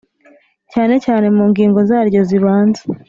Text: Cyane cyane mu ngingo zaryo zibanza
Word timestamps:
Cyane 0.73 0.95
cyane 1.05 1.27
mu 1.37 1.43
ngingo 1.51 1.79
zaryo 1.89 2.21
zibanza 2.29 2.81